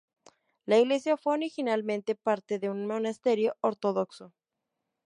La 0.65 0.79
iglesia 0.79 1.15
fue 1.15 1.33
originalmente 1.33 2.15
parte 2.15 2.57
de 2.57 2.71
un 2.71 2.87
monasterio 2.87 3.55
ortodoxo. 3.61 4.33